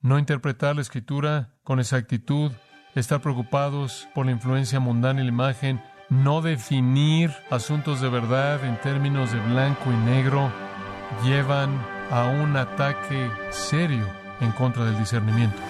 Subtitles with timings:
[0.00, 2.52] No interpretar la escritura con exactitud,
[2.94, 8.80] estar preocupados por la influencia mundana y la imagen, no definir asuntos de verdad en
[8.80, 10.52] términos de blanco y negro,
[11.24, 14.06] llevan a un ataque serio
[14.40, 15.60] en contra del discernimiento.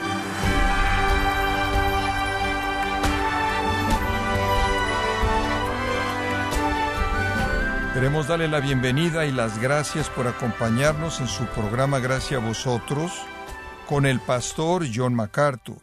[7.95, 13.11] Queremos darle la bienvenida y las gracias por acompañarnos en su programa Gracia a vosotros
[13.89, 15.81] con el pastor John MacArthur.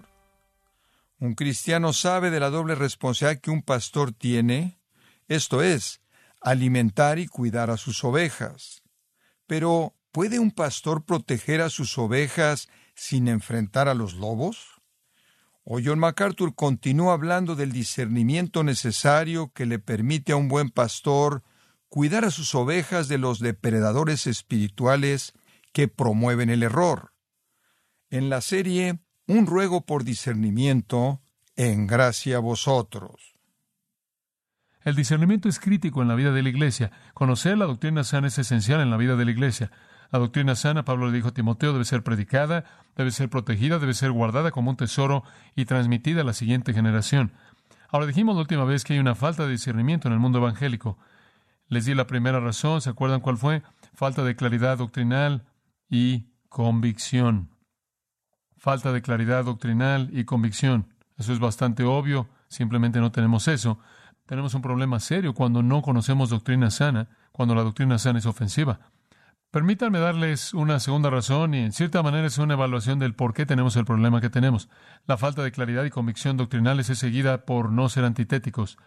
[1.18, 4.80] Un cristiano sabe de la doble responsabilidad que un pastor tiene,
[5.28, 6.02] esto es,
[6.40, 8.84] alimentar y cuidar a sus ovejas.
[9.48, 14.80] Pero, ¿puede un pastor proteger a sus ovejas sin enfrentar a los lobos?
[15.64, 21.42] O John MacArthur continúa hablando del discernimiento necesario que le permite a un buen pastor
[21.90, 25.34] cuidar a sus ovejas de los depredadores espirituales
[25.74, 27.15] que promueven el error.
[28.16, 31.20] En la serie Un ruego por discernimiento,
[31.58, 33.36] en gracia a vosotros.
[34.86, 36.94] El discernimiento es crítico en la vida de la iglesia.
[37.14, 39.70] Conocer la doctrina sana es esencial en la vida de la iglesia.
[40.12, 42.64] La doctrina sana, Pablo le dijo a Timoteo, debe ser predicada,
[42.96, 47.34] debe ser protegida, debe ser guardada como un tesoro y transmitida a la siguiente generación.
[47.90, 50.98] Ahora dijimos la última vez que hay una falta de discernimiento en el mundo evangélico.
[51.68, 53.62] Les di la primera razón, ¿se acuerdan cuál fue?
[53.94, 55.44] Falta de claridad doctrinal
[55.90, 57.55] y convicción.
[58.66, 60.88] Falta de claridad doctrinal y convicción.
[61.20, 63.78] Eso es bastante obvio, simplemente no tenemos eso.
[64.26, 68.80] Tenemos un problema serio cuando no conocemos doctrina sana, cuando la doctrina sana es ofensiva.
[69.52, 73.46] Permítanme darles una segunda razón y en cierta manera es una evaluación del por qué
[73.46, 74.68] tenemos el problema que tenemos.
[75.06, 78.80] La falta de claridad y convicción doctrinales es seguida por no ser antitéticos.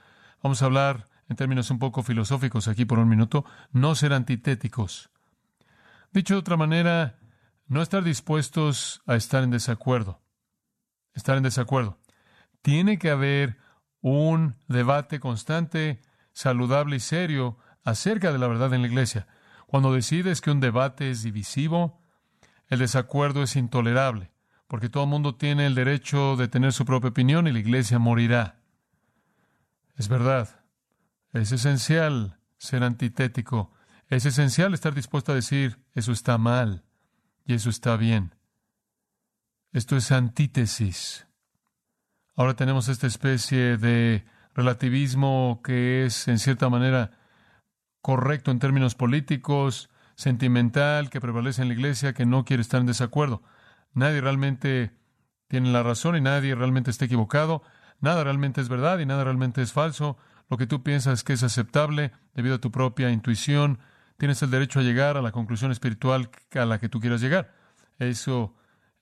[0.42, 5.08] Vamos a hablar en términos un poco filosóficos aquí por un minuto, no ser antitéticos.
[6.12, 7.14] Dicho de otra manera,
[7.68, 10.22] no estar dispuestos a estar en desacuerdo.
[11.14, 11.98] Estar en desacuerdo.
[12.62, 13.58] Tiene que haber
[14.00, 16.00] un debate constante,
[16.32, 19.26] saludable y serio acerca de la verdad en la iglesia.
[19.66, 22.02] Cuando decides que un debate es divisivo,
[22.68, 24.32] el desacuerdo es intolerable,
[24.66, 27.98] porque todo el mundo tiene el derecho de tener su propia opinión y la iglesia
[27.98, 28.60] morirá.
[29.96, 30.64] Es verdad.
[31.32, 33.74] Es esencial ser antitético.
[34.08, 36.87] Es esencial estar dispuesto a decir, eso está mal
[37.48, 38.34] y eso está bien.
[39.72, 41.26] Esto es antítesis.
[42.36, 47.10] Ahora tenemos esta especie de relativismo que es, en cierta manera,
[48.02, 52.86] correcto en términos políticos, sentimental, que prevalece en la iglesia, que no quiere estar en
[52.86, 53.42] desacuerdo.
[53.94, 54.92] Nadie realmente
[55.48, 57.62] tiene la razón y nadie realmente está equivocado.
[58.00, 60.18] Nada realmente es verdad y nada realmente es falso
[60.50, 63.78] lo que tú piensas que es aceptable debido a tu propia intuición,
[64.18, 67.54] tienes el derecho a llegar a la conclusión espiritual a la que tú quieras llegar.
[67.98, 68.54] Eso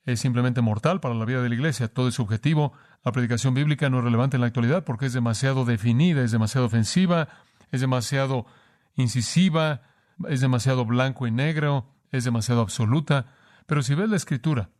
[0.04, 1.88] es simplemente mortal para la vida de la iglesia.
[1.88, 2.72] Todo es subjetivo.
[3.04, 6.66] La predicación bíblica no es relevante en la actualidad porque es demasiado definida, es demasiado
[6.66, 7.28] ofensiva,
[7.72, 8.46] es demasiado
[8.94, 9.82] incisiva,
[10.28, 13.26] es demasiado blanco y negro, es demasiado absoluta.
[13.66, 14.70] Pero si ves la escritura,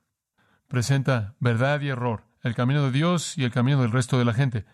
[0.68, 4.34] presenta verdad y error, el camino de Dios y el camino del resto de la
[4.34, 4.66] gente.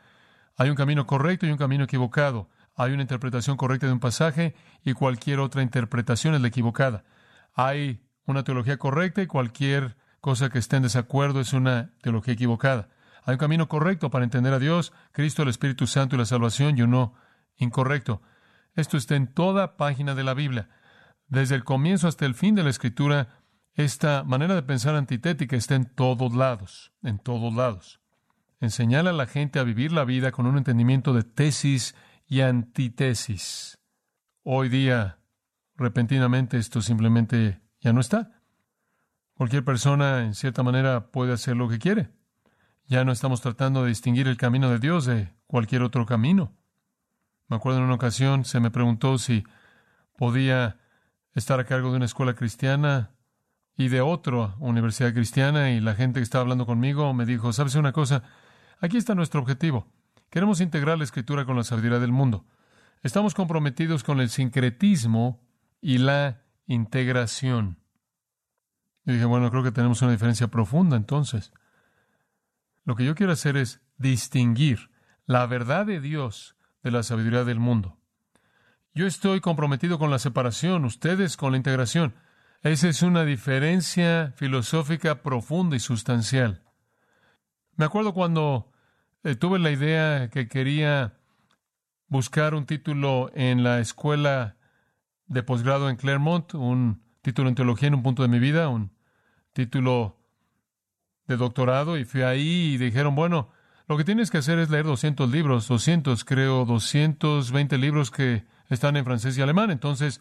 [0.56, 2.50] Hay un camino correcto y un camino equivocado.
[2.74, 7.04] Hay una interpretación correcta de un pasaje y cualquier otra interpretación es la equivocada.
[7.54, 12.88] Hay una teología correcta y cualquier cosa que esté en desacuerdo es una teología equivocada.
[13.24, 16.78] Hay un camino correcto para entender a Dios, Cristo, el Espíritu Santo y la salvación
[16.78, 17.14] y uno
[17.56, 18.22] incorrecto.
[18.74, 20.70] Esto está en toda página de la Biblia.
[21.28, 23.42] Desde el comienzo hasta el fin de la Escritura,
[23.74, 28.00] esta manera de pensar antitética está en todos lados, en todos lados.
[28.60, 31.94] Enseñar a la gente a vivir la vida con un entendimiento de tesis
[32.32, 33.78] y antitesis.
[34.42, 35.18] Hoy día,
[35.76, 38.40] repentinamente, esto simplemente ya no está.
[39.34, 42.08] Cualquier persona, en cierta manera, puede hacer lo que quiere.
[42.86, 46.56] Ya no estamos tratando de distinguir el camino de Dios de cualquier otro camino.
[47.48, 49.44] Me acuerdo en una ocasión se me preguntó si
[50.16, 50.80] podía
[51.34, 53.10] estar a cargo de una escuela cristiana
[53.76, 57.74] y de otra universidad cristiana y la gente que estaba hablando conmigo me dijo, ¿sabes
[57.74, 58.22] una cosa?
[58.80, 59.86] Aquí está nuestro objetivo.
[60.32, 62.46] Queremos integrar la escritura con la sabiduría del mundo.
[63.02, 65.46] Estamos comprometidos con el sincretismo
[65.82, 67.78] y la integración.
[69.04, 71.52] Y dije, bueno, creo que tenemos una diferencia profunda entonces.
[72.86, 74.90] Lo que yo quiero hacer es distinguir
[75.26, 77.98] la verdad de Dios de la sabiduría del mundo.
[78.94, 82.14] Yo estoy comprometido con la separación, ustedes con la integración.
[82.62, 86.62] Esa es una diferencia filosófica profunda y sustancial.
[87.76, 88.71] Me acuerdo cuando
[89.24, 91.14] eh, tuve la idea que quería
[92.08, 94.56] buscar un título en la escuela
[95.26, 98.92] de posgrado en Claremont, un título en teología en un punto de mi vida, un
[99.52, 100.18] título
[101.26, 103.50] de doctorado, y fui ahí y dijeron, bueno,
[103.88, 108.96] lo que tienes que hacer es leer 200 libros, 200, creo, 220 libros que están
[108.96, 109.70] en francés y alemán.
[109.70, 110.20] Entonces,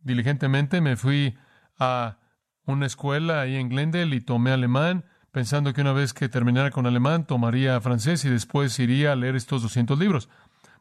[0.00, 1.36] diligentemente me fui
[1.78, 2.18] a
[2.64, 6.86] una escuela ahí en Glendale y tomé alemán, pensando que una vez que terminara con
[6.86, 10.28] alemán tomaría francés y después iría a leer estos 200 libros.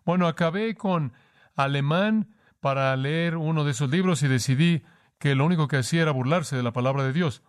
[0.06, 1.14] Bueno, acabé con
[1.56, 4.84] alemán para leer uno de esos libros y decidí
[5.20, 7.44] que lo único que hacía era burlarse de la palabra de Dios.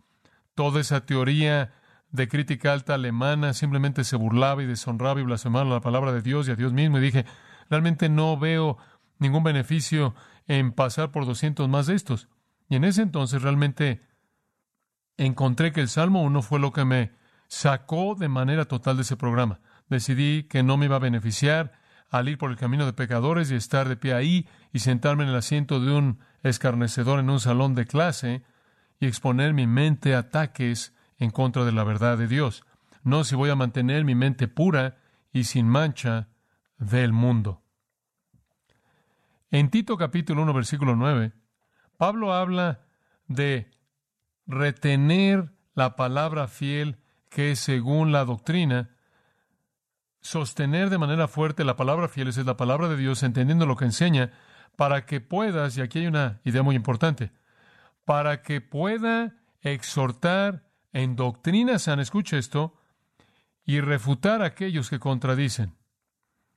[0.54, 1.72] Toda esa teoría
[2.10, 6.48] de crítica alta alemana simplemente se burlaba y deshonraba y blasfemaba la palabra de Dios
[6.48, 6.98] y a Dios mismo.
[6.98, 7.26] Y dije,
[7.68, 8.78] realmente no veo
[9.18, 10.14] ningún beneficio
[10.46, 12.28] en pasar por 200 más de estos.
[12.68, 14.02] Y en ese entonces realmente
[15.18, 17.12] encontré que el Salmo 1 fue lo que me
[17.48, 19.60] sacó de manera total de ese programa.
[19.88, 21.72] Decidí que no me iba a beneficiar
[22.10, 25.30] al ir por el camino de pecadores y estar de pie ahí y sentarme en
[25.30, 28.42] el asiento de un escarnecedor en un salón de clase
[29.00, 32.64] y exponer mi mente a ataques en contra de la verdad de Dios.
[33.02, 34.98] No si voy a mantener mi mente pura
[35.32, 36.28] y sin mancha
[36.78, 37.62] del mundo.
[39.50, 41.32] En Tito capítulo 1 versículo 9,
[41.96, 42.82] Pablo habla
[43.26, 43.70] de
[44.48, 46.98] retener la palabra fiel
[47.28, 48.90] que es según la doctrina,
[50.20, 53.84] sostener de manera fuerte la palabra fiel, es la palabra de Dios, entendiendo lo que
[53.84, 54.32] enseña,
[54.76, 57.30] para que puedas, y aquí hay una idea muy importante,
[58.04, 62.74] para que pueda exhortar en doctrina sana, escuche esto,
[63.64, 65.76] y refutar a aquellos que contradicen.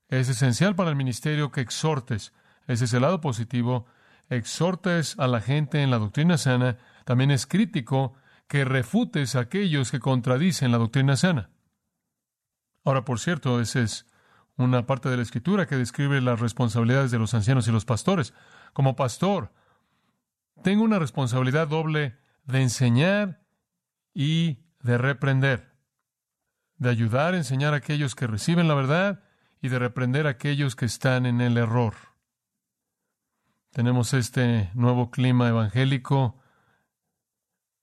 [0.08, 2.34] Es esencial para el ministerio que exhortes.
[2.68, 3.86] Ese es el lado positivo.
[4.30, 6.78] Exhortes a la gente en la doctrina sana.
[7.06, 8.14] También es crítico
[8.48, 11.50] que refutes a aquellos que contradicen la doctrina sana.
[12.84, 14.06] Ahora, por cierto, esa es
[14.58, 18.34] una parte de la escritura que describe las responsabilidades de los ancianos y los pastores.
[18.74, 19.54] Como pastor,
[20.64, 23.42] tengo una responsabilidad doble de enseñar
[24.14, 25.74] y de reprender,
[26.78, 29.24] de ayudar a enseñar a aquellos que reciben la verdad
[29.62, 31.94] y de reprender a aquellos que están en el error.
[33.72, 36.41] Tenemos este nuevo clima evangélico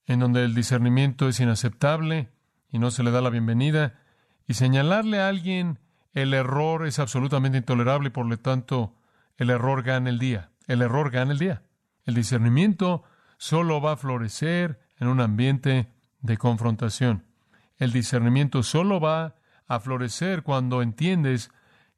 [0.09, 2.31] en donde el discernimiento es inaceptable
[2.73, 4.01] y no se le da la bienvenida,
[4.47, 5.79] y señalarle a alguien
[6.15, 8.95] el error es absolutamente intolerable y por lo tanto
[9.37, 10.51] el error gana el día.
[10.67, 11.63] El error gana el día.
[12.05, 13.05] El discernimiento
[13.37, 17.25] solo va a florecer en un ambiente de confrontación.
[17.77, 19.37] El discernimiento solo va
[19.67, 21.51] a florecer cuando entiendes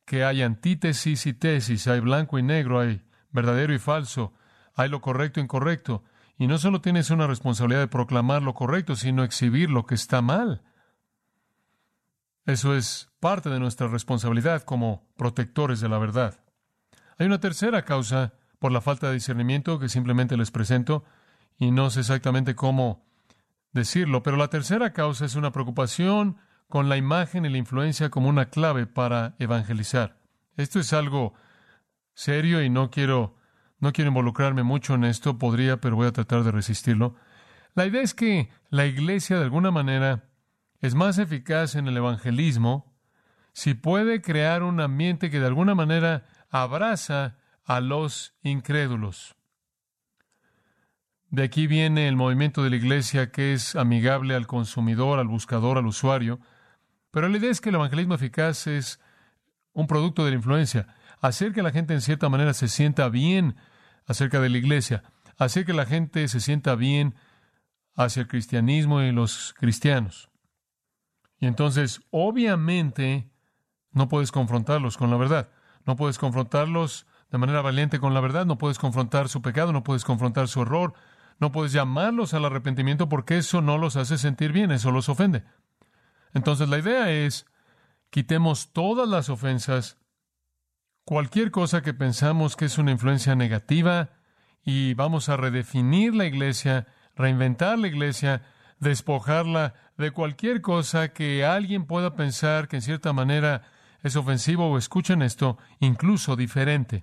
[0.05, 4.35] que hay antítesis y tesis, hay blanco y negro, hay verdadero y falso,
[4.75, 6.03] hay lo correcto e incorrecto.
[6.41, 10.23] Y no solo tienes una responsabilidad de proclamar lo correcto, sino exhibir lo que está
[10.23, 10.63] mal.
[12.47, 16.43] Eso es parte de nuestra responsabilidad como protectores de la verdad.
[17.19, 21.05] Hay una tercera causa por la falta de discernimiento que simplemente les presento
[21.59, 23.05] y no sé exactamente cómo
[23.73, 26.39] decirlo, pero la tercera causa es una preocupación
[26.71, 30.17] con la imagen y la influencia como una clave para evangelizar.
[30.57, 31.35] Esto es algo
[32.15, 33.37] serio y no quiero
[33.81, 37.17] no quiero involucrarme mucho en esto, podría, pero voy a tratar de resistirlo.
[37.75, 40.29] La idea es que la iglesia de alguna manera
[40.81, 42.95] es más eficaz en el evangelismo
[43.53, 49.37] si puede crear un ambiente que de alguna manera abraza a los incrédulos.
[51.31, 55.79] De aquí viene el movimiento de la iglesia que es amigable al consumidor, al buscador,
[55.79, 56.41] al usuario.
[57.13, 59.01] Pero la idea es que el evangelismo eficaz es
[59.73, 60.89] un producto de la influencia.
[61.21, 63.57] Hacer que la gente en cierta manera se sienta bien
[64.11, 65.05] acerca de la iglesia.
[65.39, 67.15] Hacer que la gente se sienta bien
[67.95, 70.31] hacia el cristianismo y los cristianos.
[71.39, 73.31] Y entonces, obviamente,
[73.93, 75.51] no puedes confrontarlos con la verdad.
[75.87, 78.47] No puedes confrontarlos de manera valiente con la verdad.
[78.47, 79.73] No puedes confrontar su pecado.
[79.73, 80.93] No puedes confrontar su error
[81.39, 85.45] No puedes llamarlos al arrepentimiento porque eso no los hace sentir bien, eso los ofende.
[86.35, 87.47] Entonces la idea es,
[88.11, 90.00] quitemos todas las ofensas,
[91.11, 94.11] cualquier cosa que pensamos que es una influencia negativa,
[94.63, 96.87] y vamos a redefinir la iglesia,
[97.17, 98.43] reinventar la iglesia,
[98.79, 103.63] despojarla de cualquier cosa que alguien pueda pensar que en cierta manera
[104.05, 107.03] es ofensivo o escuchen esto, incluso diferente.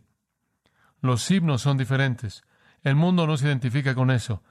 [1.02, 2.44] Los himnos son diferentes.
[2.84, 4.42] El mundo no se identifica con eso.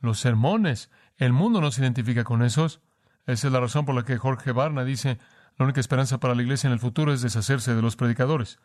[0.00, 2.80] Los sermones, el mundo no se identifica con esos.
[3.26, 5.18] Esa es la razón por la que Jorge Barna dice,
[5.56, 8.58] la única esperanza para la iglesia en el futuro es deshacerse de los predicadores.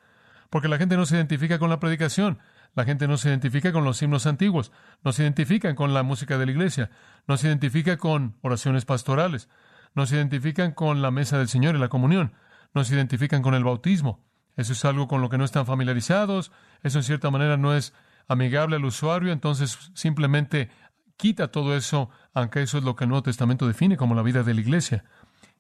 [0.50, 2.40] Porque la gente no se identifica con la predicación.
[2.76, 4.72] La gente no se identifica con los himnos antiguos,
[5.04, 6.92] no se identifican con la música de la iglesia,
[7.28, 9.50] no se identifica con oraciones pastorales,
[9.96, 12.34] no se identifican con la mesa del Señor y la comunión,
[12.74, 14.24] no se identifican con el bautismo.
[14.56, 16.52] Eso es algo con lo que no están familiarizados,
[16.84, 17.94] eso en cierta manera no es
[18.28, 20.70] amigable al usuario, entonces simplemente
[21.18, 24.44] quita todo eso, aunque eso es lo que el Nuevo Testamento define como la vida
[24.44, 25.06] de la iglesia.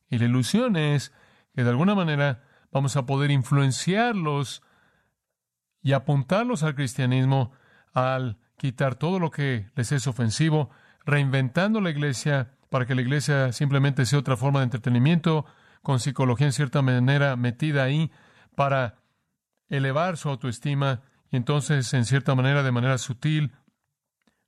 [0.09, 1.11] Y la ilusión es
[1.55, 4.61] que de alguna manera vamos a poder influenciarlos
[5.81, 7.51] y apuntarlos al cristianismo
[7.93, 10.69] al quitar todo lo que les es ofensivo,
[11.05, 15.45] reinventando la iglesia para que la iglesia simplemente sea otra forma de entretenimiento,
[15.81, 18.11] con psicología en cierta manera metida ahí,
[18.55, 18.97] para
[19.69, 23.53] elevar su autoestima y entonces, en cierta manera, de manera sutil,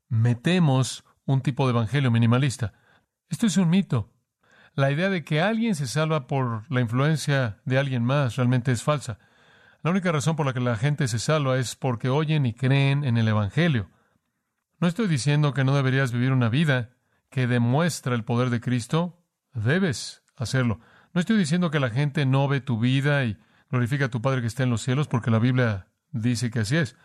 [0.10, 2.74] metemos un tipo de evangelio minimalista.
[3.30, 4.12] Esto es un mito.
[4.74, 8.84] La idea de que alguien se salva por la influencia de alguien más realmente es
[8.84, 9.20] falsa.
[9.84, 13.04] La única razón por la que la gente se salva es porque oyen y creen
[13.04, 13.90] en el Evangelio.
[14.80, 16.92] No estoy diciendo que no deberías vivir una vida
[17.30, 19.24] que demuestra el poder de Cristo.
[19.54, 20.80] Debes hacerlo.
[21.14, 23.38] No estoy diciendo que la gente no ve tu vida y
[23.72, 26.78] glorifica a tu Padre que está en los cielos, porque la Biblia dice que así
[26.78, 26.96] es.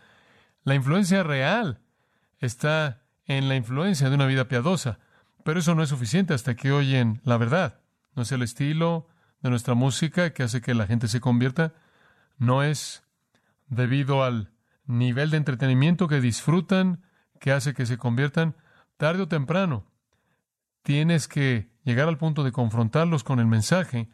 [0.63, 1.81] La influencia real
[2.39, 4.99] está en la influencia de una vida piadosa,
[5.43, 7.79] pero eso no es suficiente hasta que oyen la verdad.
[8.15, 9.07] No es el estilo
[9.41, 11.73] de nuestra música que hace que la gente se convierta,
[12.37, 13.03] no es
[13.67, 14.51] debido al
[14.85, 17.03] nivel de entretenimiento que disfrutan,
[17.39, 18.55] que hace que se conviertan
[18.97, 19.85] tarde o temprano.
[20.83, 24.09] Tienes que llegar al punto de confrontarlos con el mensaje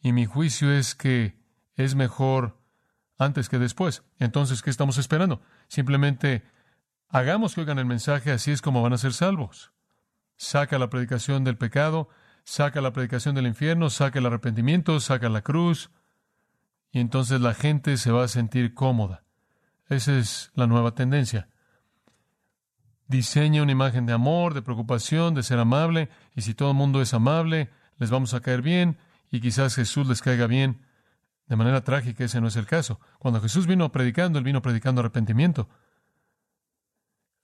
[0.00, 1.38] y mi juicio es que
[1.74, 2.58] es mejor
[3.18, 4.04] antes que después.
[4.18, 5.42] Entonces, ¿qué estamos esperando?
[5.68, 6.44] Simplemente
[7.08, 9.72] hagamos que oigan el mensaje, así es como van a ser salvos.
[10.36, 12.08] Saca la predicación del pecado,
[12.44, 15.90] saca la predicación del infierno, saca el arrepentimiento, saca la cruz,
[16.90, 19.22] y entonces la gente se va a sentir cómoda.
[19.88, 21.48] Esa es la nueva tendencia.
[23.06, 27.00] Diseña una imagen de amor, de preocupación, de ser amable, y si todo el mundo
[27.00, 28.98] es amable, les vamos a caer bien,
[29.30, 30.82] y quizás Jesús les caiga bien.
[31.46, 33.00] De manera trágica, ese no es el caso.
[33.18, 35.68] Cuando Jesús vino predicando, él vino predicando arrepentimiento.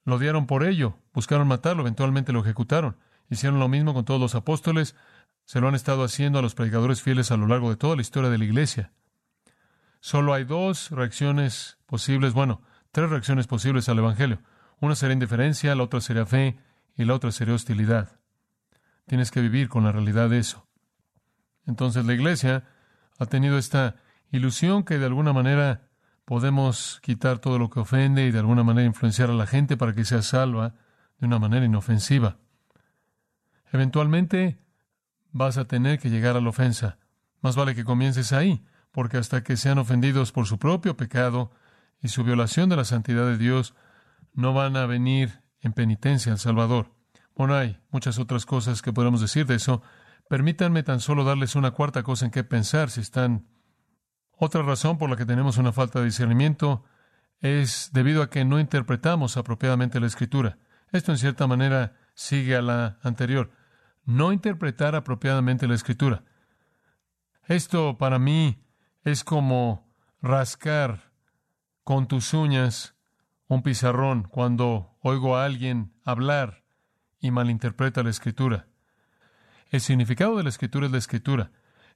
[0.03, 2.97] Lo odiaron por ello, buscaron matarlo, eventualmente lo ejecutaron.
[3.29, 4.95] Hicieron lo mismo con todos los apóstoles,
[5.45, 8.03] se lo han estado haciendo a los predicadores fieles a lo largo de toda la
[8.03, 8.91] historia de la iglesia.
[10.05, 14.39] Solo hay dos reacciones posibles, bueno, tres reacciones posibles al Evangelio.
[14.79, 16.59] Una sería indiferencia, la otra sería fe
[16.95, 18.19] y la otra sería hostilidad.
[19.07, 20.67] Tienes que vivir con la realidad de eso.
[21.65, 22.65] Entonces la iglesia
[23.17, 23.95] ha tenido esta
[24.29, 25.87] ilusión que de alguna manera
[26.23, 29.95] podemos quitar todo lo que ofende y de alguna manera influenciar a la gente para
[29.95, 30.75] que sea salva
[31.17, 32.37] de una manera inofensiva.
[33.71, 34.59] Eventualmente
[35.31, 36.99] vas a tener que llegar a la ofensa.
[37.41, 38.63] Más vale que comiences ahí
[38.95, 41.51] porque hasta que sean ofendidos por su propio pecado
[42.01, 43.75] y su violación de la santidad de Dios,
[44.33, 46.93] no van a venir en penitencia al Salvador.
[47.35, 49.81] Bueno, hay muchas otras cosas que podemos decir de eso.
[50.29, 53.49] Permítanme tan solo darles una cuarta cosa en qué pensar si están.
[54.31, 56.85] Otra razón por la que tenemos una falta de discernimiento
[57.41, 60.57] es debido a que no interpretamos apropiadamente la Escritura.
[60.93, 63.51] Esto en cierta manera sigue a la anterior.
[64.05, 66.23] No interpretar apropiadamente la Escritura.
[67.45, 68.64] Esto para mí
[69.05, 69.87] es como
[70.21, 71.11] rascar
[71.83, 72.95] con tus uñas
[73.47, 76.63] un pizarrón cuando oigo a alguien hablar
[77.19, 78.67] y malinterpreta la escritura.
[79.69, 81.51] El significado de la escritura es la escritura.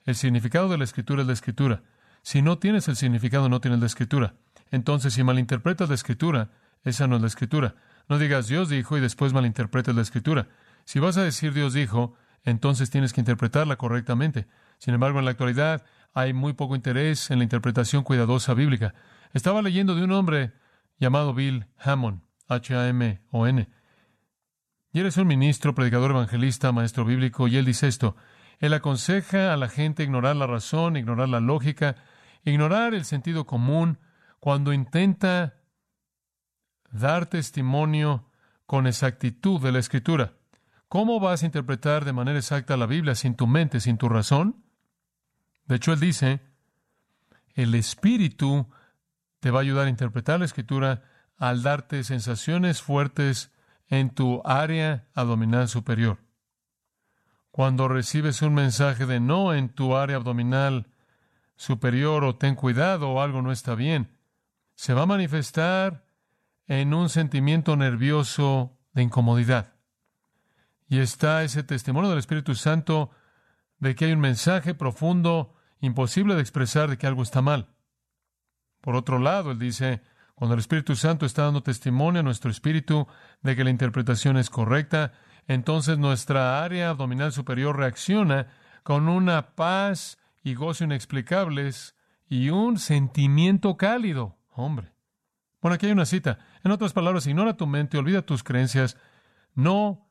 [0.05, 1.81] El significado de la escritura es la escritura.
[2.21, 4.35] Si no tienes el significado, no tienes la escritura.
[4.69, 6.51] Entonces, si malinterpretas la escritura,
[6.83, 7.75] esa no es la escritura.
[8.07, 10.47] No digas Dios dijo y después malinterpretes la escritura.
[10.85, 14.47] Si vas a decir Dios dijo, entonces tienes que interpretarla correctamente.
[14.77, 18.93] Sin embargo, en la actualidad, hay muy poco interés en la interpretación cuidadosa bíblica.
[19.33, 20.53] Estaba leyendo de un hombre
[20.97, 23.69] llamado Bill Hammond, H-A-M-O-N.
[24.91, 28.15] Y él es un ministro, predicador evangelista, maestro bíblico, y él dice esto.
[28.59, 31.95] Él aconseja a la gente ignorar la razón, ignorar la lógica,
[32.43, 33.99] ignorar el sentido común
[34.39, 35.55] cuando intenta
[36.91, 38.31] dar testimonio
[38.65, 40.33] con exactitud de la Escritura.
[40.87, 44.63] ¿Cómo vas a interpretar de manera exacta la Biblia sin tu mente, sin tu razón?
[45.69, 46.41] De hecho, él dice,
[47.53, 48.67] el Espíritu
[49.39, 51.03] te va a ayudar a interpretar la Escritura
[51.37, 53.51] al darte sensaciones fuertes
[53.87, 56.17] en tu área abdominal superior.
[57.51, 60.87] Cuando recibes un mensaje de no en tu área abdominal
[61.55, 64.17] superior o ten cuidado o algo no está bien,
[64.73, 66.03] se va a manifestar
[66.65, 69.75] en un sentimiento nervioso de incomodidad.
[70.87, 73.11] Y está ese testimonio del Espíritu Santo
[73.77, 77.69] de que hay un mensaje profundo, imposible de expresar de que algo está mal.
[78.81, 80.01] Por otro lado, él dice,
[80.35, 83.07] cuando el Espíritu Santo está dando testimonio a nuestro espíritu
[83.41, 85.13] de que la interpretación es correcta,
[85.47, 88.47] entonces nuestra área abdominal superior reacciona
[88.83, 91.95] con una paz y gozo inexplicables
[92.27, 94.37] y un sentimiento cálido.
[94.51, 94.93] Hombre.
[95.61, 96.39] Bueno, aquí hay una cita.
[96.63, 98.97] En otras palabras, ignora tu mente, olvida tus creencias,
[99.55, 100.09] no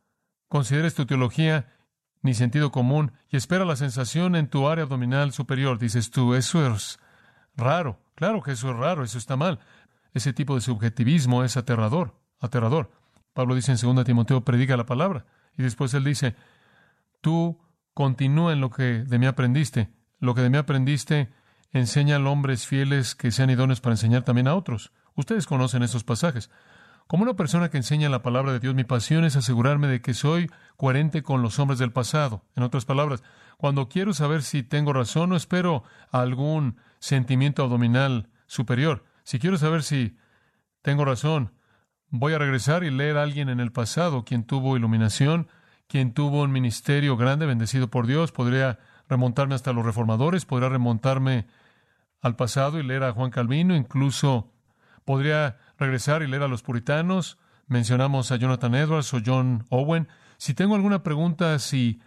[0.49, 1.73] consideres tu teología
[2.23, 5.79] ni sentido común y espera la sensación en tu área abdominal superior.
[5.79, 6.99] Dices tú, eso es
[7.57, 7.99] raro.
[8.15, 9.61] Claro que eso es raro, eso está mal.
[10.15, 12.91] Ese tipo de subjetivismo es aterrador, aterrador.
[13.33, 15.27] Pablo dice en 2 Timoteo, predica la palabra.
[15.57, 16.35] Y después él dice,
[17.21, 17.61] tú
[17.95, 19.91] continúa en lo que de mí aprendiste.
[20.19, 21.33] Lo que de mí aprendiste,
[21.73, 24.93] enseña a hombres fieles que sean idóneos para enseñar también a otros.
[25.15, 26.51] Ustedes conocen esos pasajes.
[27.09, 30.13] Como una persona que enseña la palabra de Dios, mi pasión es asegurarme de que
[30.13, 32.45] soy coherente con los hombres del pasado.
[32.55, 33.25] En otras palabras,
[33.57, 39.07] cuando quiero saber si tengo razón, no espero algún sentimiento abdominal superior.
[39.25, 40.19] Si quiero saber si
[40.83, 41.55] tengo razón,
[42.11, 45.49] voy a regresar y leer a alguien en el pasado quien tuvo iluminación,
[45.87, 48.33] quien tuvo un ministerio grande, bendecido por Dios.
[48.33, 51.47] Podría remontarme hasta los reformadores, podría remontarme
[52.21, 54.53] al pasado y leer a Juan Calvino, incluso
[55.07, 57.39] podría regresar y leer a los puritanos.
[57.67, 60.09] Mencionamos a Jonathan Edwards o John Owen.
[60.37, 62.01] Si tengo alguna pregunta, si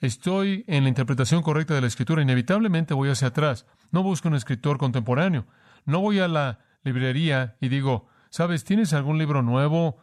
[0.00, 3.66] estoy en la interpretación correcta de la escritura, inevitablemente voy hacia atrás.
[3.90, 5.46] No busco un escritor contemporáneo.
[5.84, 8.64] No voy a la librería y digo, ¿sabes?
[8.64, 9.98] ¿Tienes algún libro nuevo?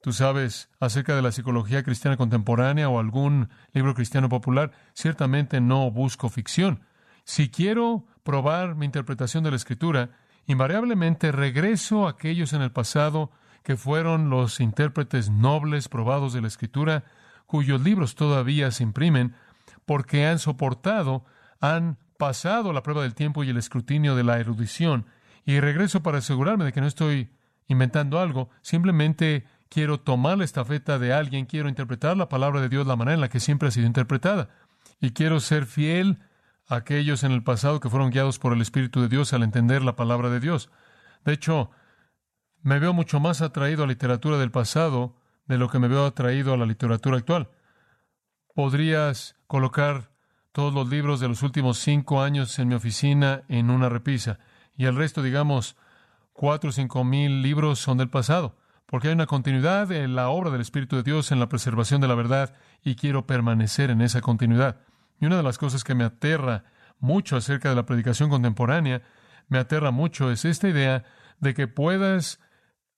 [0.00, 5.90] Tú sabes, acerca de la psicología cristiana contemporánea o algún libro cristiano popular, ciertamente no
[5.90, 6.84] busco ficción.
[7.24, 10.10] Si quiero probar mi interpretación de la escritura,
[10.48, 13.30] invariablemente regreso a aquellos en el pasado
[13.62, 17.04] que fueron los intérpretes nobles probados de la escritura,
[17.46, 19.34] cuyos libros todavía se imprimen,
[19.84, 21.24] porque han soportado,
[21.60, 25.06] han pasado la prueba del tiempo y el escrutinio de la erudición,
[25.44, 27.30] y regreso para asegurarme de que no estoy
[27.66, 32.86] inventando algo, simplemente quiero tomar la estafeta de alguien, quiero interpretar la palabra de Dios
[32.86, 34.48] la manera en la que siempre ha sido interpretada,
[34.98, 36.18] y quiero ser fiel
[36.68, 39.96] aquellos en el pasado que fueron guiados por el Espíritu de Dios al entender la
[39.96, 40.70] palabra de Dios.
[41.24, 41.70] De hecho,
[42.62, 46.04] me veo mucho más atraído a la literatura del pasado de lo que me veo
[46.04, 47.48] atraído a la literatura actual.
[48.54, 50.10] Podrías colocar
[50.52, 54.38] todos los libros de los últimos cinco años en mi oficina en una repisa.
[54.76, 55.76] Y el resto, digamos,
[56.32, 58.56] cuatro o cinco mil libros son del pasado.
[58.86, 62.08] Porque hay una continuidad en la obra del Espíritu de Dios en la preservación de
[62.08, 64.80] la verdad y quiero permanecer en esa continuidad.
[65.20, 66.64] Y una de las cosas que me aterra
[66.98, 69.02] mucho acerca de la predicación contemporánea,
[69.48, 71.04] me aterra mucho, es esta idea
[71.40, 72.40] de que puedas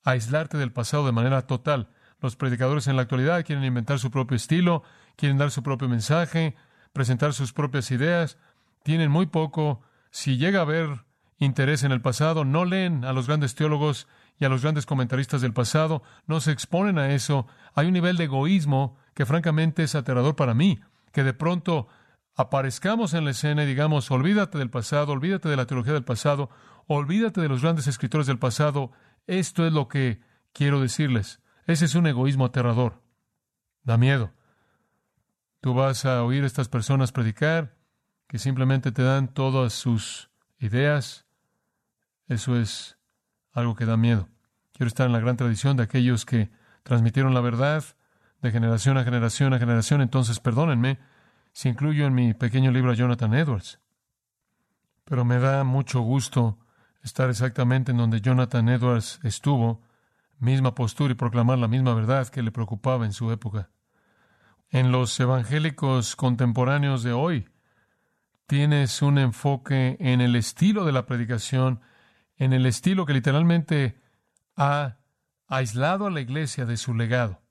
[0.04, 1.90] aislarte del pasado de manera total.
[2.20, 4.82] Los predicadores en la actualidad quieren inventar su propio estilo,
[5.16, 6.56] quieren dar su propio mensaje,
[6.92, 8.38] presentar sus propias ideas,
[8.82, 11.04] tienen muy poco, si llega a haber
[11.38, 15.40] interés en el pasado, no leen a los grandes teólogos y a los grandes comentaristas
[15.40, 17.46] del pasado, no se exponen a eso.
[17.74, 20.80] Hay un nivel de egoísmo que francamente es aterrador para mí,
[21.12, 21.88] que de pronto
[22.34, 26.50] aparezcamos en la escena y digamos, olvídate del pasado, olvídate de la teología del pasado,
[26.86, 28.92] olvídate de los grandes escritores del pasado,
[29.26, 30.20] esto es lo que
[30.52, 31.40] quiero decirles.
[31.66, 33.02] Ese es un egoísmo aterrador.
[33.82, 34.32] Da miedo.
[35.60, 37.76] Tú vas a oír a estas personas predicar,
[38.26, 41.26] que simplemente te dan todas sus ideas.
[42.28, 42.98] Eso es
[43.52, 44.28] algo que da miedo.
[44.72, 46.50] Quiero estar en la gran tradición de aquellos que
[46.82, 47.84] transmitieron la verdad
[48.40, 50.00] de generación a generación a generación.
[50.00, 50.98] Entonces, perdónenme
[51.52, 53.80] si incluyo en mi pequeño libro a Jonathan Edwards.
[55.04, 56.58] Pero me da mucho gusto
[57.02, 59.82] estar exactamente en donde Jonathan Edwards estuvo,
[60.38, 63.70] misma postura y proclamar la misma verdad que le preocupaba en su época
[64.70, 67.48] en los evangélicos contemporáneos de hoy.
[68.46, 71.80] Tienes un enfoque en el estilo de la predicación,
[72.36, 74.00] en el estilo que literalmente
[74.56, 74.98] ha
[75.46, 77.42] aislado a la iglesia de su legado.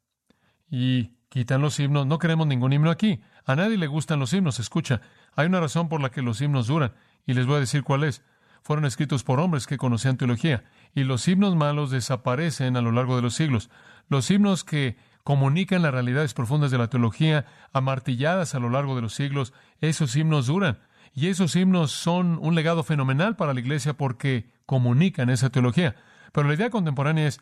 [0.70, 2.06] Y quitan los himnos.
[2.06, 3.22] No queremos ningún himno aquí.
[3.50, 4.60] A nadie le gustan los himnos.
[4.60, 5.02] Escucha,
[5.36, 6.94] hay una razón por la que los himnos duran,
[7.26, 8.22] y les voy a decir cuál es.
[8.62, 13.16] Fueron escritos por hombres que conocían teología, y los himnos malos desaparecen a lo largo
[13.16, 13.72] de los siglos.
[14.08, 19.02] Los himnos que comunican las realidades profundas de la teología, amartilladas a lo largo de
[19.02, 20.78] los siglos, esos himnos duran.
[21.16, 25.96] Y esos himnos son un legado fenomenal para la iglesia porque comunican esa teología.
[26.34, 27.42] Pero la idea contemporánea es,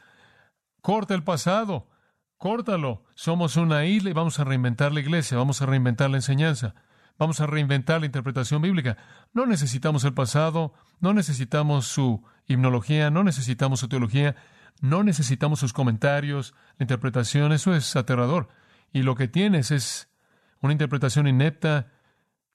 [0.79, 1.89] corta el pasado,
[2.37, 3.03] córtalo.
[3.15, 6.75] Somos una isla y vamos a reinventar la iglesia, vamos a reinventar la enseñanza,
[7.17, 8.97] vamos a reinventar la interpretación bíblica.
[9.33, 14.35] No necesitamos el pasado, no necesitamos su himnología, no necesitamos su teología,
[14.81, 18.49] no necesitamos sus comentarios, la interpretación, eso es aterrador.
[18.93, 20.09] Y lo que tienes es
[20.61, 21.91] una interpretación inepta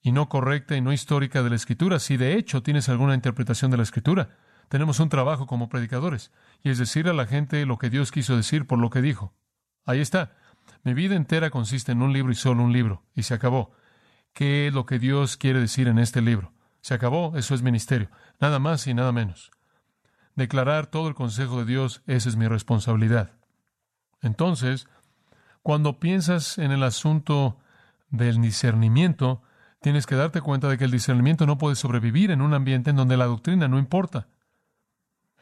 [0.01, 1.99] y no correcta y no histórica de la escritura.
[1.99, 4.31] Si de hecho tienes alguna interpretación de la escritura,
[4.69, 8.37] tenemos un trabajo como predicadores, y es decir a la gente lo que Dios quiso
[8.37, 9.35] decir por lo que dijo.
[9.85, 10.37] Ahí está.
[10.85, 13.73] Mi vida entera consiste en un libro y solo un libro, y se acabó.
[14.33, 16.53] ¿Qué es lo que Dios quiere decir en este libro?
[16.81, 19.51] Se acabó, eso es ministerio, nada más y nada menos.
[20.35, 23.33] Declarar todo el consejo de Dios, esa es mi responsabilidad.
[24.23, 24.89] Entonces,
[25.63, 27.59] cuando piensas en el asunto
[28.11, 29.43] del discernimiento,
[29.81, 32.97] tienes que darte cuenta de que el discernimiento no puede sobrevivir en un ambiente en
[32.97, 34.29] donde la doctrina no importa.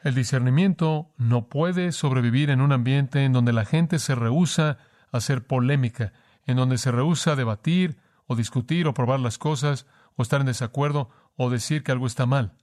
[0.03, 4.79] El discernimiento no puede sobrevivir en un ambiente en donde la gente se rehúsa
[5.11, 6.11] a hacer polémica,
[6.45, 9.85] en donde se rehúsa a debatir o discutir o probar las cosas
[10.15, 12.53] o estar en desacuerdo o decir que algo está mal.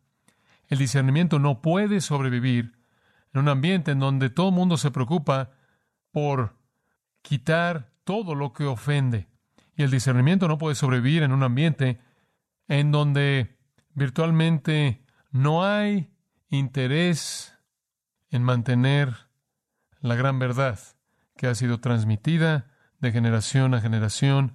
[0.67, 2.77] El discernimiento no puede sobrevivir
[3.33, 5.53] en un ambiente en donde todo el mundo se preocupa
[6.11, 6.57] por
[7.23, 9.29] quitar todo lo que ofende.
[9.77, 12.01] Y el discernimiento no puede sobrevivir en un ambiente
[12.67, 13.57] en donde
[13.95, 16.11] virtualmente no hay
[16.49, 17.55] interés
[18.31, 19.29] en mantener
[20.01, 20.79] la gran verdad
[21.37, 22.67] que ha sido transmitida
[23.01, 24.55] de generación a generación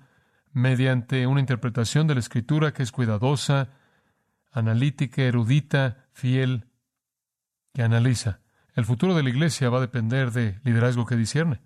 [0.51, 3.69] mediante una interpretación de la escritura que es cuidadosa,
[4.51, 6.67] analítica, erudita, fiel,
[7.73, 8.39] que analiza.
[8.75, 11.61] El futuro de la iglesia va a depender de liderazgo que discierne.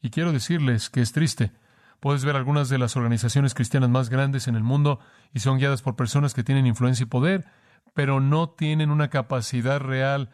[0.00, 1.52] Y quiero decirles que es triste.
[2.00, 5.00] Puedes ver algunas de las organizaciones cristianas más grandes en el mundo
[5.34, 7.46] y son guiadas por personas que tienen influencia y poder,
[7.94, 10.30] pero no tienen una capacidad real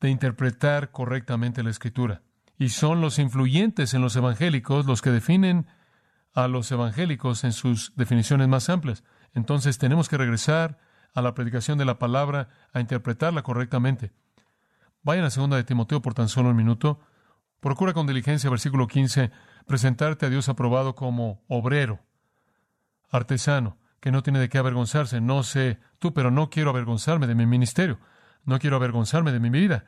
[0.00, 2.22] de interpretar correctamente la escritura.
[2.58, 5.66] Y son los influyentes en los evangélicos los que definen
[6.32, 9.02] a los evangélicos en sus definiciones más amplias.
[9.34, 10.78] Entonces tenemos que regresar
[11.14, 14.12] a la predicación de la palabra, a interpretarla correctamente.
[15.02, 17.00] Vayan a segunda de Timoteo por tan solo un minuto.
[17.60, 19.30] Procura con diligencia, versículo 15,
[19.66, 22.00] presentarte a Dios aprobado como obrero,
[23.10, 25.20] artesano, que no tiene de qué avergonzarse.
[25.20, 27.98] No sé tú, pero no quiero avergonzarme de mi ministerio.
[28.44, 29.84] No quiero avergonzarme de mi vida.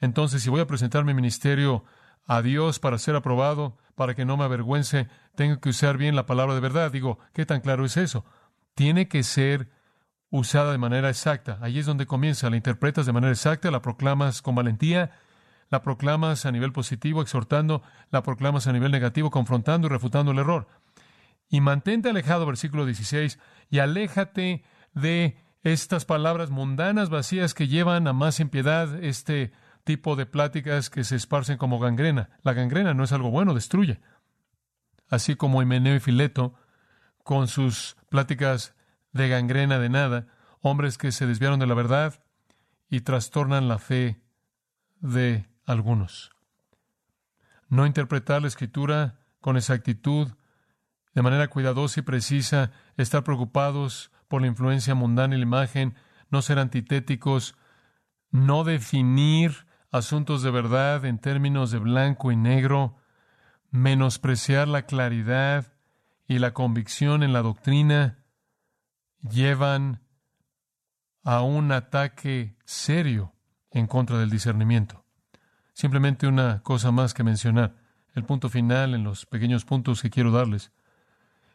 [0.00, 1.84] Entonces, si voy a presentar mi ministerio
[2.26, 6.26] a Dios para ser aprobado, para que no me avergüence, tengo que usar bien la
[6.26, 6.92] palabra de verdad.
[6.92, 8.24] Digo, ¿qué tan claro es eso?
[8.74, 9.68] Tiene que ser
[10.30, 11.58] usada de manera exacta.
[11.60, 12.48] Ahí es donde comienza.
[12.50, 15.10] La interpretas de manera exacta, la proclamas con valentía,
[15.70, 20.38] la proclamas a nivel positivo, exhortando, la proclamas a nivel negativo, confrontando y refutando el
[20.38, 20.68] error.
[21.48, 23.38] Y mantente alejado, versículo 16,
[23.70, 29.52] y aléjate de estas palabras mundanas vacías que llevan a más impiedad este
[29.84, 32.30] tipo de pláticas que se esparcen como gangrena.
[32.42, 34.00] La gangrena no es algo bueno, destruye.
[35.08, 36.54] Así como Himeneo y Fileto,
[37.24, 38.74] con sus pláticas
[39.12, 40.26] de gangrena de nada,
[40.60, 42.22] hombres que se desviaron de la verdad
[42.90, 44.22] y trastornan la fe
[45.00, 46.32] de algunos.
[47.68, 50.32] No interpretar la escritura con exactitud,
[51.14, 55.94] de manera cuidadosa y precisa, estar preocupados por la influencia mundana y la imagen,
[56.30, 57.56] no ser antitéticos,
[58.30, 62.96] no definir asuntos de verdad en términos de blanco y negro,
[63.70, 65.72] menospreciar la claridad
[66.26, 68.18] y la convicción en la doctrina,
[69.22, 70.02] llevan
[71.24, 73.34] a un ataque serio
[73.70, 75.04] en contra del discernimiento.
[75.72, 77.76] Simplemente una cosa más que mencionar.
[78.14, 80.72] El punto final en los pequeños puntos que quiero darles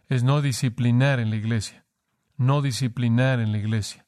[0.10, 1.86] es no disciplinar en la iglesia.
[2.38, 4.06] No disciplinar en la iglesia.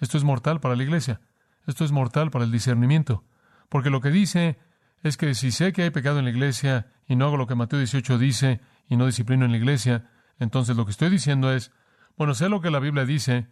[0.00, 1.20] Esto es mortal para la iglesia.
[1.66, 3.24] Esto es mortal para el discernimiento.
[3.68, 4.58] Porque lo que dice
[5.02, 7.54] es que si sé que hay pecado en la iglesia y no hago lo que
[7.54, 11.72] Mateo 18 dice y no disciplino en la iglesia, entonces lo que estoy diciendo es,
[12.16, 13.48] bueno, sé lo que la Biblia dice,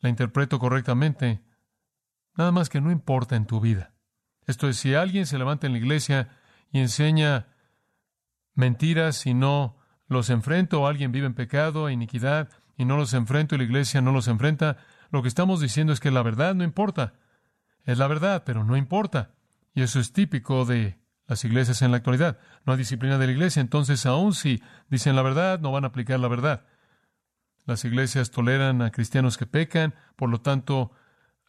[0.00, 1.42] la interpreto correctamente,
[2.36, 3.94] nada más que no importa en tu vida.
[4.46, 6.28] Esto es, si alguien se levanta en la iglesia
[6.70, 7.48] y enseña
[8.54, 9.77] mentiras y no
[10.08, 14.00] los enfrento, alguien vive en pecado e iniquidad y no los enfrento y la iglesia
[14.00, 14.78] no los enfrenta,
[15.10, 17.14] lo que estamos diciendo es que la verdad no importa.
[17.84, 19.30] Es la verdad, pero no importa.
[19.74, 22.38] Y eso es típico de las iglesias en la actualidad.
[22.64, 25.88] No hay disciplina de la iglesia, entonces aun si dicen la verdad, no van a
[25.88, 26.64] aplicar la verdad.
[27.66, 30.92] Las iglesias toleran a cristianos que pecan, por lo tanto,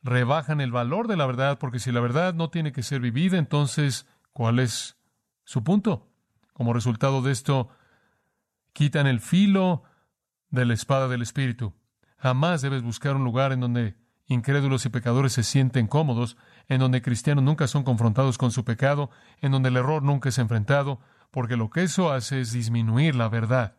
[0.03, 3.37] rebajan el valor de la verdad, porque si la verdad no tiene que ser vivida,
[3.37, 4.97] entonces, ¿cuál es
[5.49, 6.07] su punto.
[6.53, 7.69] Como resultado de esto,
[8.79, 9.83] quitan el filo
[10.51, 11.73] de la espada del Espíritu.
[12.17, 16.37] Jamás debes buscar un lugar en donde incrédulos y pecadores se sienten cómodos,
[16.69, 19.11] en donde cristianos nunca son confrontados con su pecado,
[19.41, 23.27] en donde el error nunca es enfrentado, porque lo que eso hace es disminuir la
[23.27, 23.75] verdad.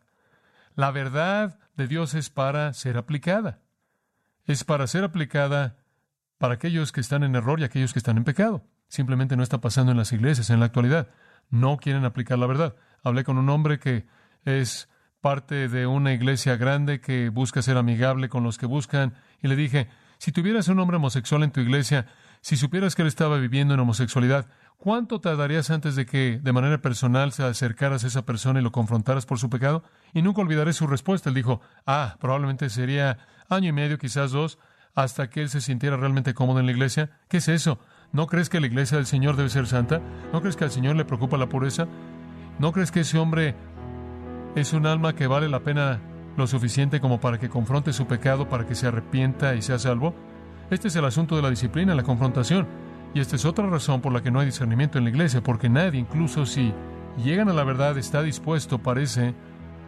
[0.75, 3.59] La verdad de Dios es para ser aplicada.
[4.45, 5.77] Es para ser aplicada
[6.37, 8.67] para aquellos que están en error y aquellos que están en pecado.
[8.87, 11.07] Simplemente no está pasando en las iglesias en la actualidad.
[11.49, 12.75] No quieren aplicar la verdad.
[13.01, 14.05] Hablé con un hombre que
[14.45, 14.90] es
[15.21, 19.55] parte de una iglesia grande que busca ser amigable con los que buscan y le
[19.55, 22.07] dije, si tuvieras un hombre homosexual en tu iglesia,
[22.41, 26.81] si supieras que él estaba viviendo en homosexualidad, ¿cuánto tardarías antes de que de manera
[26.81, 29.83] personal se acercaras a esa persona y lo confrontaras por su pecado?
[30.13, 31.29] Y nunca olvidaré su respuesta.
[31.29, 34.57] Él dijo, ah, probablemente sería año y medio, quizás dos,
[34.95, 37.11] hasta que él se sintiera realmente cómodo en la iglesia.
[37.27, 37.79] ¿Qué es eso?
[38.11, 40.01] ¿No crees que la iglesia del Señor debe ser santa?
[40.33, 41.87] ¿No crees que al Señor le preocupa la pureza?
[42.59, 43.55] ¿No crees que ese hombre
[44.55, 46.01] es un alma que vale la pena
[46.37, 50.13] lo suficiente como para que confronte su pecado, para que se arrepienta y sea salvo?
[50.69, 52.67] Este es el asunto de la disciplina, la confrontación.
[53.13, 55.69] Y esta es otra razón por la que no hay discernimiento en la iglesia, porque
[55.69, 56.73] nadie, incluso si
[57.23, 59.33] llegan a la verdad, está dispuesto, parece,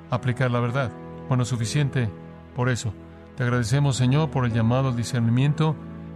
[0.09, 0.91] a aplicar la verdad.
[1.29, 2.09] Bueno, suficiente
[2.55, 2.93] por eso.
[3.37, 5.75] Te agradecemos, Señor, por el llamado al discernimiento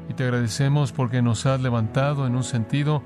[0.10, 3.02] y te agradecemos porque nos has levantado en un sentido,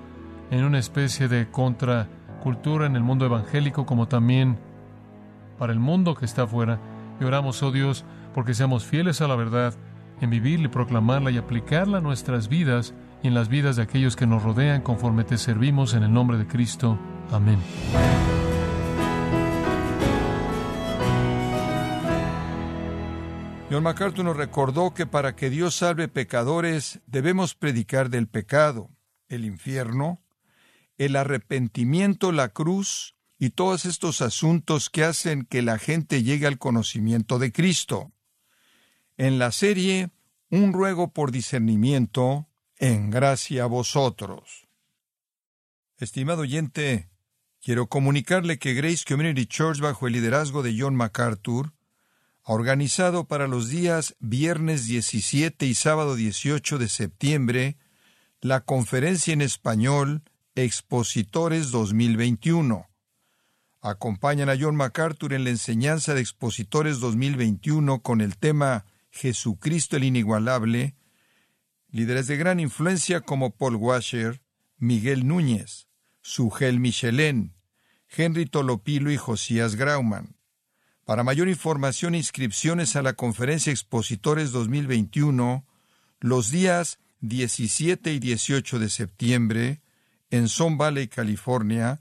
[0.49, 4.57] en una especie de contracultura en el mundo evangélico, como también
[5.61, 6.79] para el mundo que está afuera.
[7.19, 9.75] Y oramos, oh Dios, porque seamos fieles a la verdad,
[10.19, 14.15] en vivirla y proclamarla y aplicarla a nuestras vidas y en las vidas de aquellos
[14.15, 16.97] que nos rodean conforme te servimos en el nombre de Cristo.
[17.29, 17.59] Amén.
[23.69, 28.89] John MacArthur nos recordó que para que Dios salve pecadores debemos predicar del pecado,
[29.29, 30.23] el infierno,
[30.97, 36.59] el arrepentimiento, la cruz y todos estos asuntos que hacen que la gente llegue al
[36.59, 38.11] conocimiento de Cristo.
[39.17, 40.11] En la serie
[40.51, 44.67] Un ruego por discernimiento, en gracia a vosotros.
[45.97, 47.09] Estimado oyente,
[47.59, 51.73] quiero comunicarle que Grace Community Church, bajo el liderazgo de John MacArthur,
[52.43, 57.77] ha organizado para los días viernes 17 y sábado 18 de septiembre
[58.39, 60.21] la conferencia en español
[60.53, 62.90] Expositores 2021
[63.81, 70.03] acompañan a John MacArthur en la enseñanza de Expositores 2021 con el tema Jesucristo el
[70.03, 70.95] Inigualable,
[71.89, 74.41] líderes de gran influencia como Paul Washer,
[74.77, 75.87] Miguel Núñez,
[76.21, 77.53] Sugel Michelén,
[78.07, 80.35] Henry Tolopilo y Josías Grauman.
[81.03, 85.65] Para mayor información e inscripciones a la conferencia Expositores 2021,
[86.19, 89.81] los días 17 y 18 de septiembre,
[90.29, 92.00] en Son Valley, California,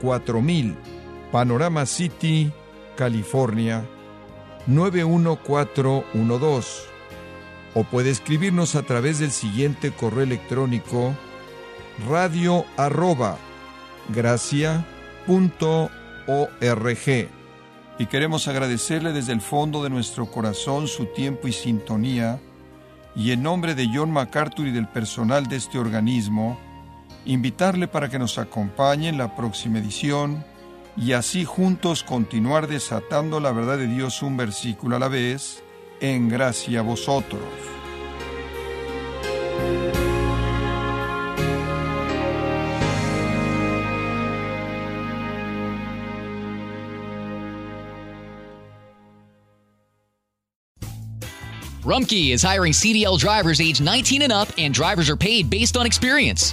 [0.00, 0.76] 4000,
[1.32, 2.52] Panorama City,
[2.96, 3.84] California,
[4.66, 6.96] 91412.
[7.74, 11.14] O puede escribirnos a través del siguiente correo electrónico
[12.08, 13.38] radio arroba
[17.98, 22.40] Y queremos agradecerle desde el fondo de nuestro corazón su tiempo y sintonía,
[23.14, 26.58] y en nombre de John MacArthur y del personal de este organismo,
[27.26, 30.44] invitarle para que nos acompañe en la próxima edición
[30.96, 35.62] y así juntos continuar desatando la verdad de Dios un versículo a la vez,
[36.00, 37.42] en gracia a vosotros.
[51.86, 55.86] Rumkey is hiring CDL drivers age 19 and up, and drivers are paid based on
[55.86, 56.52] experience.